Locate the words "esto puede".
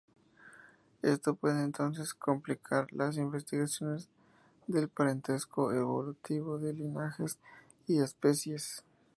1.03-1.63